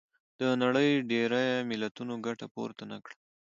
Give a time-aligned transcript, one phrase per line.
[0.39, 3.15] د نړۍ ډېری ملتونو ګټه پورته نه کړه.